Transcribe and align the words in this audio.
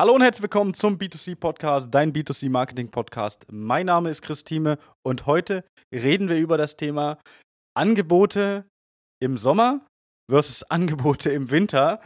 Hallo 0.00 0.14
und 0.14 0.22
herzlich 0.22 0.44
willkommen 0.44 0.72
zum 0.72 0.96
B2C 0.96 1.36
Podcast, 1.36 1.88
dein 1.90 2.14
B2C 2.14 2.48
Marketing 2.48 2.90
Podcast. 2.90 3.46
Mein 3.52 3.84
Name 3.84 4.08
ist 4.08 4.22
Chris 4.22 4.44
Thieme 4.44 4.78
und 5.06 5.26
heute 5.26 5.62
reden 5.94 6.30
wir 6.30 6.38
über 6.38 6.56
das 6.56 6.78
Thema 6.78 7.18
Angebote 7.76 8.64
im 9.22 9.36
Sommer 9.36 9.84
versus 10.30 10.62
Angebote 10.70 11.28
im 11.28 11.50
Winter. 11.50 12.00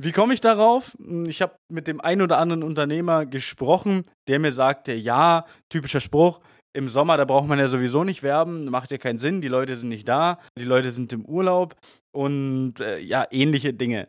Wie 0.00 0.12
komme 0.12 0.34
ich 0.34 0.40
darauf? 0.40 0.96
Ich 1.26 1.42
habe 1.42 1.56
mit 1.68 1.88
dem 1.88 2.00
einen 2.00 2.22
oder 2.22 2.38
anderen 2.38 2.62
Unternehmer 2.62 3.26
gesprochen, 3.26 4.04
der 4.28 4.38
mir 4.38 4.52
sagte, 4.52 4.92
ja, 4.92 5.44
typischer 5.68 6.00
Spruch, 6.00 6.38
im 6.76 6.88
Sommer, 6.88 7.16
da 7.16 7.24
braucht 7.24 7.48
man 7.48 7.58
ja 7.58 7.66
sowieso 7.66 8.04
nicht 8.04 8.22
werben, 8.22 8.66
macht 8.66 8.92
ja 8.92 8.98
keinen 8.98 9.18
Sinn, 9.18 9.40
die 9.40 9.48
Leute 9.48 9.74
sind 9.74 9.88
nicht 9.88 10.06
da, 10.06 10.38
die 10.56 10.64
Leute 10.64 10.92
sind 10.92 11.12
im 11.12 11.24
Urlaub 11.24 11.74
und 12.14 12.78
äh, 12.78 13.00
ja, 13.00 13.26
ähnliche 13.32 13.74
Dinge. 13.74 14.06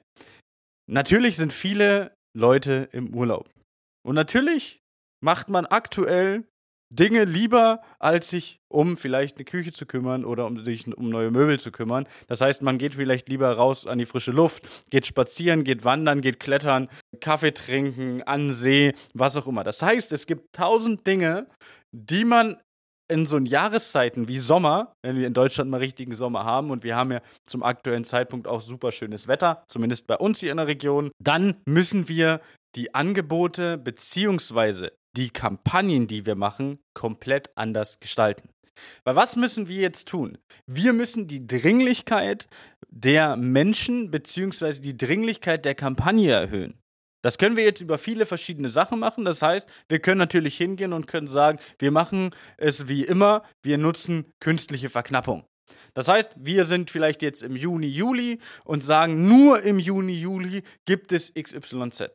Natürlich 0.86 1.36
sind 1.36 1.52
viele 1.52 2.12
Leute 2.34 2.90
im 2.92 3.14
Urlaub. 3.16 3.50
Und 4.04 4.16
natürlich 4.16 4.84
macht 5.22 5.50
man 5.50 5.66
aktuell 5.66 6.46
Dinge 6.90 7.24
lieber, 7.24 7.82
als 7.98 8.30
sich 8.30 8.60
um 8.68 8.98
vielleicht 8.98 9.38
eine 9.38 9.46
Küche 9.46 9.72
zu 9.72 9.86
kümmern 9.86 10.26
oder 10.26 10.46
um 10.46 10.64
sich 10.64 10.96
um 10.96 11.10
neue 11.10 11.32
Möbel 11.32 11.60
zu 11.60 11.72
kümmern. 11.72 12.08
Das 12.28 12.40
heißt, 12.42 12.62
man 12.62 12.78
geht 12.78 12.94
vielleicht 12.94 13.30
lieber 13.30 13.52
raus 13.52 13.88
an 13.88 13.98
die 13.98 14.06
frische 14.06 14.32
Luft, 14.32 14.68
geht 14.92 15.08
spazieren, 15.08 15.64
geht 15.64 15.86
wandern, 15.86 16.22
geht 16.22 16.40
klettern, 16.40 16.90
Kaffee 17.20 17.54
trinken, 17.54 18.22
an 18.24 18.52
See, 18.52 18.94
was 19.14 19.36
auch 19.38 19.48
immer. 19.48 19.64
Das 19.64 19.82
heißt, 19.82 20.12
es 20.12 20.28
gibt 20.28 20.54
tausend 20.54 21.08
Dinge, 21.08 21.48
die 21.92 22.26
man 22.26 22.58
in 23.14 23.28
so 23.28 23.38
Jahreszeiten 23.38 24.28
wie 24.28 24.40
Sommer, 24.40 24.96
wenn 25.04 25.18
wir 25.18 25.28
in 25.28 25.36
Deutschland 25.36 25.70
mal 25.70 25.78
richtigen 25.78 26.14
Sommer 26.14 26.46
haben 26.46 26.72
und 26.72 26.84
wir 26.84 26.96
haben 26.96 27.12
ja 27.12 27.22
zum 27.46 27.62
aktuellen 27.62 28.04
Zeitpunkt 28.04 28.48
auch 28.48 28.60
super 28.60 28.92
schönes 28.92 29.28
Wetter, 29.28 29.64
zumindest 29.68 30.08
bei 30.08 30.18
uns 30.18 30.40
hier 30.40 30.50
in 30.50 30.58
der 30.58 30.68
Region, 30.68 31.12
dann 31.20 31.56
müssen 31.66 32.08
wir 32.08 32.42
die 32.76 32.96
Angebote 32.96 33.78
beziehungsweise 33.78 34.94
die 35.16 35.30
Kampagnen, 35.30 36.08
die 36.08 36.26
wir 36.26 36.36
machen, 36.36 36.80
komplett 36.96 37.56
anders 37.56 38.00
gestalten. 38.00 38.50
Weil 39.04 39.16
was 39.16 39.36
müssen 39.36 39.68
wir 39.68 39.80
jetzt 39.80 40.08
tun? 40.08 40.40
Wir 40.66 40.94
müssen 40.94 41.28
die 41.28 41.46
Dringlichkeit 41.46 42.48
der 42.90 43.38
Menschen 43.38 44.10
beziehungsweise 44.10 44.82
die 44.82 44.98
Dringlichkeit 44.98 45.66
der 45.66 45.76
Kampagne 45.76 46.32
erhöhen. 46.32 46.80
Das 47.24 47.38
können 47.38 47.56
wir 47.56 47.64
jetzt 47.64 47.82
über 47.82 47.98
viele 47.98 48.26
verschiedene 48.26 48.70
Sachen 48.70 49.00
machen. 49.00 49.26
Das 49.26 49.42
heißt, 49.42 49.68
wir 49.88 50.00
können 50.00 50.20
natürlich 50.20 50.58
hingehen 50.58 50.94
und 50.94 51.08
können 51.08 51.28
sagen, 51.28 51.58
wir 51.80 51.90
machen 51.90 52.36
es 52.58 52.88
wie 52.88 53.04
immer, 53.06 53.44
wir 53.64 53.78
nutzen 53.78 54.32
künstliche 54.40 54.90
Verknappung. 54.90 55.46
Das 55.94 56.08
heißt, 56.08 56.32
wir 56.36 56.66
sind 56.66 56.92
vielleicht 56.92 57.22
jetzt 57.22 57.42
im 57.42 57.56
Juni, 57.56 57.88
Juli 57.88 58.40
und 58.66 58.84
sagen, 58.84 59.28
nur 59.28 59.62
im 59.64 59.80
Juni, 59.80 60.14
Juli 60.14 60.64
gibt 60.86 61.12
es 61.12 61.34
XYZ. 61.34 62.12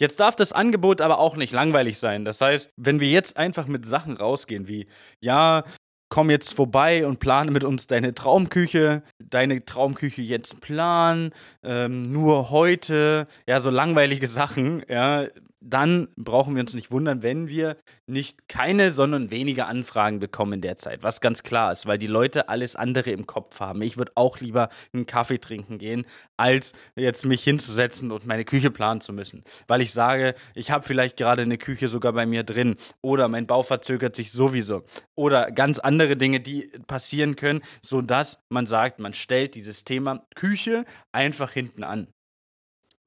Jetzt 0.00 0.20
darf 0.20 0.36
das 0.36 0.52
Angebot 0.52 1.00
aber 1.00 1.18
auch 1.18 1.36
nicht 1.36 1.52
langweilig 1.52 1.98
sein. 1.98 2.24
Das 2.24 2.40
heißt, 2.40 2.70
wenn 2.76 3.00
wir 3.00 3.10
jetzt 3.10 3.36
einfach 3.36 3.66
mit 3.66 3.84
Sachen 3.84 4.16
rausgehen 4.16 4.68
wie, 4.68 4.86
ja, 5.20 5.64
komm 6.08 6.30
jetzt 6.30 6.54
vorbei 6.54 7.06
und 7.06 7.20
plane 7.20 7.50
mit 7.50 7.64
uns 7.64 7.86
deine 7.86 8.14
Traumküche, 8.14 9.02
deine 9.18 9.64
Traumküche 9.64 10.22
jetzt 10.22 10.60
planen, 10.60 11.32
ähm, 11.62 12.10
nur 12.12 12.50
heute, 12.50 13.26
ja, 13.46 13.60
so 13.60 13.70
langweilige 13.70 14.26
Sachen, 14.26 14.82
ja, 14.88 15.26
dann 15.60 16.08
brauchen 16.16 16.54
wir 16.54 16.60
uns 16.60 16.74
nicht 16.74 16.90
wundern, 16.90 17.22
wenn 17.22 17.48
wir 17.48 17.76
nicht 18.06 18.48
keine, 18.48 18.90
sondern 18.90 19.30
weniger 19.30 19.66
Anfragen 19.66 20.20
bekommen 20.20 20.54
in 20.54 20.60
der 20.60 20.76
Zeit. 20.76 21.02
Was 21.02 21.20
ganz 21.20 21.42
klar 21.42 21.72
ist, 21.72 21.86
weil 21.86 21.98
die 21.98 22.06
Leute 22.06 22.48
alles 22.48 22.76
andere 22.76 23.10
im 23.10 23.26
Kopf 23.26 23.58
haben. 23.60 23.82
Ich 23.82 23.96
würde 23.96 24.12
auch 24.14 24.40
lieber 24.40 24.68
einen 24.92 25.06
Kaffee 25.06 25.38
trinken 25.38 25.78
gehen, 25.78 26.06
als 26.36 26.72
jetzt 26.94 27.24
mich 27.24 27.42
hinzusetzen 27.42 28.12
und 28.12 28.26
meine 28.26 28.44
Küche 28.44 28.70
planen 28.70 29.00
zu 29.00 29.12
müssen. 29.12 29.42
Weil 29.66 29.80
ich 29.80 29.92
sage, 29.92 30.34
ich 30.54 30.70
habe 30.70 30.84
vielleicht 30.84 31.16
gerade 31.16 31.42
eine 31.42 31.58
Küche 31.58 31.88
sogar 31.88 32.12
bei 32.12 32.26
mir 32.26 32.44
drin 32.44 32.76
oder 33.00 33.28
mein 33.28 33.46
Bau 33.46 33.62
verzögert 33.62 34.14
sich 34.14 34.30
sowieso. 34.30 34.84
Oder 35.16 35.50
ganz 35.50 35.78
andere 35.78 36.16
Dinge, 36.16 36.40
die 36.40 36.70
passieren 36.86 37.36
können, 37.36 37.62
sodass 37.82 38.44
man 38.48 38.66
sagt, 38.66 39.00
man 39.00 39.14
stellt 39.14 39.54
dieses 39.54 39.84
Thema 39.84 40.26
Küche 40.34 40.84
einfach 41.12 41.50
hinten 41.50 41.82
an. 41.82 42.08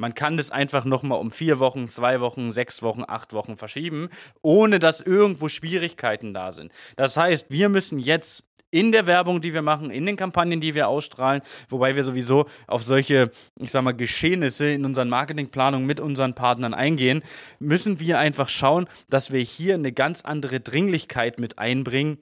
Man 0.02 0.16
kann 0.16 0.36
das 0.36 0.50
einfach 0.50 0.84
nochmal 0.84 1.20
um 1.20 1.30
vier 1.30 1.60
Wochen, 1.60 1.88
zwei 1.88 2.22
Wochen, 2.22 2.52
sechs 2.52 2.82
Wochen, 2.82 3.04
acht 3.08 3.34
Wochen 3.34 3.56
verschieben, 3.56 4.10
ohne 4.42 4.80
dass 4.80 5.00
irgendwo 5.00 5.48
Schwierigkeiten 5.48 6.34
da 6.34 6.52
sind. 6.52 6.72
Das 6.96 7.18
heißt, 7.18 7.52
wir 7.52 7.70
müssen 7.70 8.00
jetzt 8.00 8.44
in 8.72 8.92
der 8.92 9.06
Werbung, 9.06 9.42
die 9.42 9.54
wir 9.54 9.62
machen, 9.62 9.92
in 9.92 10.08
den 10.08 10.16
Kampagnen, 10.16 10.60
die 10.60 10.74
wir 10.74 10.88
ausstrahlen, 10.88 11.44
wobei 11.70 11.96
wir 11.96 12.04
sowieso 12.04 12.48
auf 12.66 12.82
solche, 12.82 13.32
ich 13.60 13.70
sag 13.70 13.84
mal, 13.84 13.92
Geschehnisse 13.92 14.72
in 14.72 14.86
unseren 14.86 15.08
Marketingplanungen 15.08 15.86
mit 15.86 16.00
unseren 16.00 16.34
Partnern 16.34 16.74
eingehen, 16.74 17.22
müssen 17.60 18.00
wir 18.00 18.18
einfach 18.18 18.50
schauen, 18.50 18.88
dass 19.08 19.32
wir 19.32 19.42
hier 19.42 19.76
eine 19.76 19.92
ganz 19.92 20.24
andere 20.24 20.62
Dringlichkeit 20.62 21.38
mit 21.38 21.60
einbringen, 21.60 22.18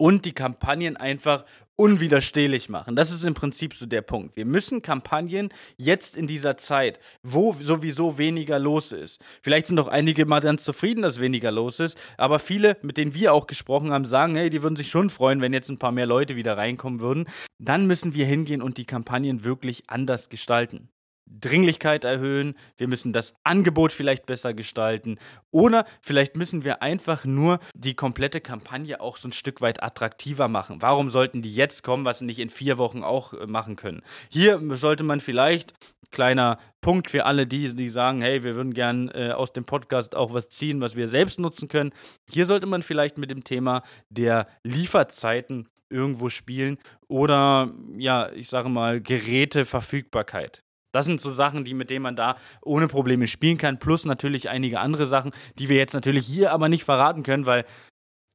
und 0.00 0.24
die 0.24 0.32
Kampagnen 0.32 0.96
einfach 0.96 1.44
unwiderstehlich 1.76 2.70
machen. 2.70 2.96
Das 2.96 3.12
ist 3.12 3.24
im 3.26 3.34
Prinzip 3.34 3.74
so 3.74 3.84
der 3.84 4.00
Punkt. 4.00 4.34
Wir 4.34 4.46
müssen 4.46 4.80
Kampagnen 4.80 5.50
jetzt 5.76 6.16
in 6.16 6.26
dieser 6.26 6.56
Zeit, 6.56 6.98
wo 7.22 7.52
sowieso 7.52 8.16
weniger 8.16 8.58
los 8.58 8.92
ist. 8.92 9.22
Vielleicht 9.42 9.66
sind 9.66 9.78
auch 9.78 9.88
einige 9.88 10.24
mal 10.24 10.40
ganz 10.40 10.64
zufrieden, 10.64 11.02
dass 11.02 11.20
weniger 11.20 11.50
los 11.50 11.80
ist, 11.80 11.98
aber 12.16 12.38
viele, 12.38 12.78
mit 12.80 12.96
denen 12.96 13.14
wir 13.14 13.34
auch 13.34 13.46
gesprochen 13.46 13.92
haben, 13.92 14.06
sagen, 14.06 14.36
hey, 14.36 14.48
die 14.48 14.62
würden 14.62 14.76
sich 14.76 14.88
schon 14.88 15.10
freuen, 15.10 15.42
wenn 15.42 15.52
jetzt 15.52 15.68
ein 15.68 15.78
paar 15.78 15.92
mehr 15.92 16.06
Leute 16.06 16.34
wieder 16.34 16.56
reinkommen 16.56 17.00
würden. 17.00 17.26
Dann 17.58 17.86
müssen 17.86 18.14
wir 18.14 18.24
hingehen 18.24 18.62
und 18.62 18.78
die 18.78 18.86
Kampagnen 18.86 19.44
wirklich 19.44 19.90
anders 19.90 20.30
gestalten. 20.30 20.88
Dringlichkeit 21.30 22.04
erhöhen, 22.04 22.54
wir 22.76 22.88
müssen 22.88 23.12
das 23.12 23.34
Angebot 23.44 23.92
vielleicht 23.92 24.26
besser 24.26 24.52
gestalten 24.52 25.18
oder 25.50 25.84
vielleicht 26.00 26.36
müssen 26.36 26.64
wir 26.64 26.82
einfach 26.82 27.24
nur 27.24 27.60
die 27.74 27.94
komplette 27.94 28.40
Kampagne 28.40 29.00
auch 29.00 29.16
so 29.16 29.28
ein 29.28 29.32
Stück 29.32 29.60
weit 29.60 29.82
attraktiver 29.82 30.48
machen. 30.48 30.82
Warum 30.82 31.10
sollten 31.10 31.42
die 31.42 31.54
jetzt 31.54 31.82
kommen, 31.82 32.04
was 32.04 32.18
sie 32.18 32.24
nicht 32.24 32.40
in 32.40 32.50
vier 32.50 32.78
Wochen 32.78 33.02
auch 33.02 33.34
äh, 33.34 33.46
machen 33.46 33.76
können? 33.76 34.02
Hier 34.28 34.60
sollte 34.76 35.04
man 35.04 35.20
vielleicht, 35.20 35.74
kleiner 36.10 36.58
Punkt 36.80 37.10
für 37.10 37.24
alle 37.24 37.46
die, 37.46 37.74
die 37.74 37.88
sagen, 37.88 38.20
hey, 38.22 38.42
wir 38.42 38.56
würden 38.56 38.74
gern 38.74 39.08
äh, 39.10 39.30
aus 39.30 39.52
dem 39.52 39.64
Podcast 39.64 40.16
auch 40.16 40.34
was 40.34 40.48
ziehen, 40.48 40.80
was 40.80 40.96
wir 40.96 41.06
selbst 41.06 41.38
nutzen 41.38 41.68
können. 41.68 41.92
Hier 42.28 42.46
sollte 42.46 42.66
man 42.66 42.82
vielleicht 42.82 43.18
mit 43.18 43.30
dem 43.30 43.44
Thema 43.44 43.82
der 44.08 44.48
Lieferzeiten 44.64 45.68
irgendwo 45.88 46.28
spielen 46.28 46.78
oder 47.08 47.72
ja, 47.96 48.30
ich 48.32 48.48
sage 48.48 48.68
mal 48.68 49.00
Geräteverfügbarkeit. 49.00 50.62
Das 50.92 51.06
sind 51.06 51.20
so 51.20 51.32
Sachen, 51.32 51.64
die 51.64 51.74
mit 51.74 51.90
denen 51.90 52.02
man 52.02 52.16
da 52.16 52.36
ohne 52.62 52.88
Probleme 52.88 53.26
spielen 53.26 53.58
kann, 53.58 53.78
plus 53.78 54.04
natürlich 54.04 54.48
einige 54.48 54.80
andere 54.80 55.06
Sachen, 55.06 55.32
die 55.58 55.68
wir 55.68 55.76
jetzt 55.76 55.94
natürlich 55.94 56.26
hier 56.26 56.52
aber 56.52 56.68
nicht 56.68 56.84
verraten 56.84 57.22
können, 57.22 57.46
weil 57.46 57.64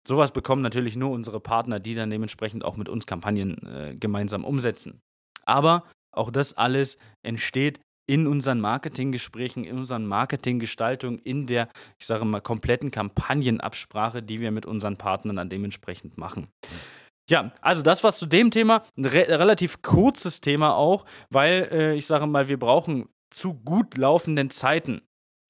sowas 0.07 0.31
bekommen 0.31 0.61
natürlich 0.61 0.95
nur 0.95 1.11
unsere 1.11 1.39
Partner, 1.39 1.79
die 1.79 1.95
dann 1.95 2.09
dementsprechend 2.09 2.63
auch 2.63 2.77
mit 2.77 2.89
uns 2.89 3.05
Kampagnen 3.05 3.57
äh, 3.66 3.95
gemeinsam 3.95 4.45
umsetzen. 4.45 5.01
Aber 5.45 5.83
auch 6.11 6.31
das 6.31 6.53
alles 6.53 6.97
entsteht 7.23 7.79
in 8.07 8.27
unseren 8.27 8.59
Marketinggesprächen, 8.59 9.63
in 9.63 9.79
unseren 9.79 10.05
Marketinggestaltungen, 10.05 11.19
in 11.19 11.47
der, 11.47 11.69
ich 11.99 12.05
sage 12.05 12.23
mal, 12.23 12.39
kompletten 12.39 12.91
Kampagnenabsprache, 12.91 14.22
die 14.22 14.39
wir 14.39 14.51
mit 14.51 14.66
unseren 14.66 14.97
Partnern 14.97 15.37
dann 15.37 15.49
dementsprechend 15.49 16.17
machen. 16.17 16.47
Ja, 17.29 17.51
also 17.61 17.81
das 17.81 18.03
war 18.03 18.11
zu 18.11 18.25
dem 18.25 18.51
Thema. 18.51 18.83
Ein 18.97 19.05
re 19.05 19.27
relativ 19.27 19.81
kurzes 19.81 20.41
Thema 20.41 20.75
auch, 20.75 21.05
weil 21.29 21.67
äh, 21.71 21.95
ich 21.95 22.05
sage 22.05 22.27
mal, 22.27 22.47
wir 22.47 22.59
brauchen 22.59 23.09
zu 23.31 23.53
gut 23.53 23.97
laufenden 23.97 24.49
Zeiten. 24.49 25.01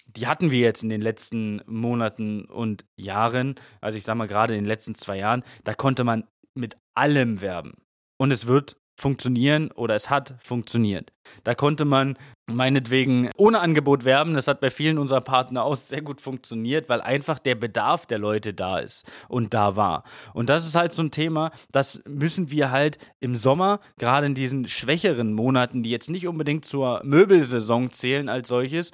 Die 0.07 0.27
hatten 0.27 0.51
wir 0.51 0.59
jetzt 0.59 0.83
in 0.83 0.89
den 0.89 1.01
letzten 1.01 1.61
Monaten 1.65 2.45
und 2.45 2.85
Jahren. 2.95 3.55
Also 3.81 3.97
ich 3.97 4.03
sage 4.03 4.17
mal 4.17 4.27
gerade 4.27 4.53
in 4.55 4.63
den 4.63 4.67
letzten 4.67 4.95
zwei 4.95 5.17
Jahren. 5.17 5.43
Da 5.65 5.73
konnte 5.73 6.05
man 6.05 6.25
mit 6.53 6.77
allem 6.93 7.41
werben. 7.41 7.73
Und 8.17 8.31
es 8.31 8.47
wird 8.47 8.77
funktionieren 8.95 9.71
oder 9.71 9.95
es 9.95 10.09
hat 10.09 10.35
funktioniert. 10.41 11.11
Da 11.43 11.53
konnte 11.53 11.85
man 11.85 12.17
meinetwegen 12.47 13.29
ohne 13.35 13.59
Angebot 13.59 14.05
werben. 14.05 14.35
Das 14.35 14.47
hat 14.47 14.61
bei 14.61 14.69
vielen 14.69 14.97
unserer 14.97 15.21
Partner 15.21 15.63
auch 15.63 15.75
sehr 15.75 16.01
gut 16.01 16.21
funktioniert, 16.21 16.87
weil 16.87 17.01
einfach 17.01 17.39
der 17.39 17.55
Bedarf 17.55 18.05
der 18.05 18.19
Leute 18.19 18.53
da 18.53 18.79
ist 18.79 19.09
und 19.27 19.53
da 19.53 19.75
war. 19.75 20.03
Und 20.33 20.49
das 20.49 20.65
ist 20.65 20.75
halt 20.75 20.93
so 20.93 21.03
ein 21.03 21.11
Thema, 21.11 21.51
das 21.71 22.01
müssen 22.07 22.51
wir 22.51 22.71
halt 22.71 22.97
im 23.19 23.35
Sommer, 23.35 23.79
gerade 23.97 24.27
in 24.27 24.35
diesen 24.35 24.67
schwächeren 24.67 25.33
Monaten, 25.33 25.83
die 25.83 25.89
jetzt 25.89 26.09
nicht 26.09 26.27
unbedingt 26.27 26.65
zur 26.65 27.01
Möbelsaison 27.03 27.91
zählen 27.91 28.29
als 28.29 28.47
solches, 28.47 28.91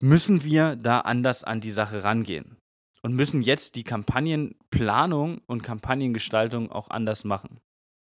müssen 0.00 0.44
wir 0.44 0.76
da 0.76 1.00
anders 1.00 1.44
an 1.44 1.60
die 1.60 1.70
Sache 1.70 2.04
rangehen 2.04 2.56
und 3.02 3.14
müssen 3.14 3.42
jetzt 3.42 3.76
die 3.76 3.84
Kampagnenplanung 3.84 5.40
und 5.46 5.62
Kampagnengestaltung 5.62 6.70
auch 6.70 6.90
anders 6.90 7.24
machen. 7.24 7.60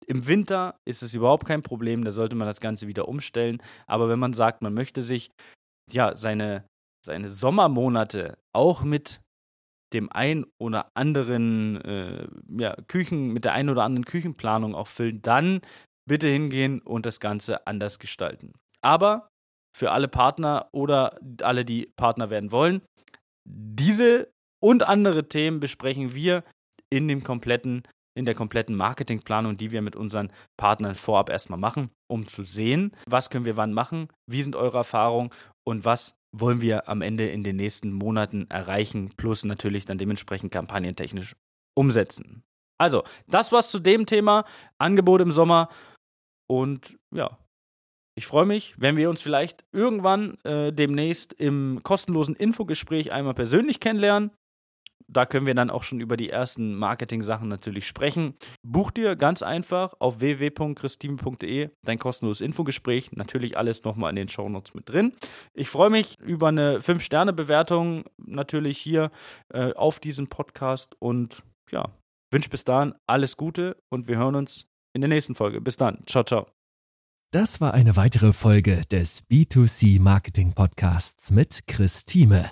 Im 0.07 0.27
Winter 0.27 0.80
ist 0.86 1.03
es 1.03 1.13
überhaupt 1.13 1.45
kein 1.45 1.63
Problem, 1.63 2.03
da 2.03 2.12
sollte 2.12 2.36
man 2.36 2.48
das 2.48 2.62
Ganze 2.62 2.88
wieder 2.88 3.07
umstellen. 3.07 3.62
Aber 3.88 4.09
wenn 4.09 4.19
man 4.19 4.33
sagt, 4.33 4.62
man 4.62 4.74
möchte 4.74 5.01
sich 5.01 5.31
ja 5.92 6.15
seine, 6.15 6.65
seine 7.06 7.30
Sommermonate 7.30 8.38
auch 8.53 8.83
mit 8.83 9.21
dem 9.94 10.12
ein 10.12 10.45
oder 10.59 10.89
anderen 10.95 11.81
äh, 11.81 12.27
ja, 12.57 12.75
Küchen, 12.88 13.33
mit 13.33 13.45
der 13.45 13.53
ein 13.53 13.69
oder 13.69 13.83
anderen 13.83 14.06
Küchenplanung 14.06 14.74
auch 14.74 14.88
füllen, 14.88 15.21
dann 15.21 15.62
bitte 16.07 16.27
hingehen 16.27 16.81
und 16.81 17.06
das 17.06 17.19
Ganze 17.19 17.68
anders 17.68 18.00
gestalten. 18.00 18.53
Aber 18.81 19.30
für 19.77 19.92
alle 19.92 20.07
Partner 20.07 20.69
oder 20.74 21.18
alle, 21.42 21.65
die 21.65 21.92
Partner 21.95 22.30
werden 22.30 22.51
wollen. 22.51 22.81
Diese 23.48 24.30
und 24.62 24.83
andere 24.83 25.27
Themen 25.27 25.59
besprechen 25.59 26.13
wir 26.13 26.44
in 26.89 27.07
dem 27.07 27.24
kompletten 27.24 27.83
in 28.16 28.25
der 28.25 28.36
kompletten 28.36 28.75
Marketingplanung, 28.75 29.58
die 29.58 29.72
wir 29.72 29.81
mit 29.81 29.96
unseren 29.96 30.31
Partnern 30.58 30.96
vorab 30.96 31.30
erstmal 31.30 31.60
machen, 31.60 31.90
um 32.08 32.28
zu 32.28 32.44
sehen, 32.44 32.92
was 33.08 33.30
können 33.30 33.46
wir 33.46 33.58
wann 33.58 33.74
machen, 33.74 34.08
wie 34.30 34.42
sind 34.42 34.56
eure 34.56 34.80
Erfahrungen 34.80 35.30
und 35.63 35.86
was 35.86 36.16
wollen 36.36 36.62
wir 36.62 36.88
am 36.88 37.02
Ende 37.02 37.28
in 37.28 37.44
den 37.44 37.58
nächsten 37.58 37.92
Monaten 37.92 38.50
erreichen, 38.50 39.13
plus 39.18 39.44
natürlich 39.44 39.86
dann 39.86 39.98
dementsprechend 39.98 40.52
kampagnentechnisch 40.52 41.36
umsetzen. 41.78 42.44
Also, 42.78 43.04
das 43.28 43.52
war's 43.52 43.69
zu 43.69 43.80
dem 43.80 44.06
Thema 44.06 44.46
Angebot 44.78 45.22
im 45.22 45.31
Sommer 45.31 45.69
und 46.50 46.98
ja, 47.13 47.38
ich 48.18 48.28
freue 48.28 48.46
mich, 48.46 48.75
wenn 48.78 48.98
wir 48.98 49.10
uns 49.10 49.22
vielleicht 49.22 49.63
irgendwann 49.72 50.38
äh, 50.44 50.74
demnächst 50.74 51.34
im 51.34 51.80
kostenlosen 51.84 52.36
Infogespräch 52.36 53.12
einmal 53.12 53.34
persönlich 53.34 53.80
kennenlernen. 53.80 54.31
Da 55.12 55.25
können 55.25 55.46
wir 55.46 55.56
dann 55.56 55.69
auch 55.69 55.84
schon 55.84 56.00
über 56.00 56.16
die 56.18 56.30
ersten 56.30 56.75
Marketing-Sachen 56.75 57.48
natürlich 57.48 57.88
sprechen. 57.88 58.36
Buch 58.63 58.92
dir 58.92 59.16
ganz 59.16 59.42
einfach 59.42 59.94
auf 60.00 60.22
www.christine.de 60.22 61.69
dein 61.84 62.00
kostenloses 62.00 62.42
Infogespräch. 62.42 63.12
Natürlich 63.12 63.58
alles 63.58 63.84
nochmal 63.84 64.12
in 64.12 64.16
den 64.16 64.30
Shownotes 64.30 64.74
mit 64.74 64.90
drin. 64.90 65.13
Ich 65.54 65.69
freue 65.69 65.90
mich 65.90 66.19
über 66.19 66.48
eine 66.48 66.80
5-Sterne-Bewertung 66.80 68.06
natürlich 68.18 68.78
hier 68.78 69.12
äh, 69.54 69.74
auf 69.74 70.00
diesem 70.00 70.28
Podcast 70.28 70.96
und 71.00 71.44
ja, 71.72 71.90
wünsche 72.31 72.50
bis 72.50 72.63
dahin 72.63 72.94
alles 73.08 73.38
Gute 73.38 73.78
und 73.90 74.08
wir 74.08 74.18
hören 74.18 74.36
uns 74.36 74.66
in 74.94 75.02
der 75.02 75.10
nächsten 75.10 75.36
Folge. 75.36 75.62
Bis 75.62 75.78
dann. 75.78 76.00
Ciao, 76.06 76.24
ciao. 76.24 76.48
Das 77.34 77.62
war 77.62 77.74
eine 77.74 77.96
weitere 77.96 78.34
Folge 78.34 78.81
des 78.92 79.24
B2C 79.30 80.02
Marketing 80.02 80.54
Podcasts 80.54 81.31
mit 81.31 81.66
Chris 81.66 82.04
Thieme. 82.04 82.52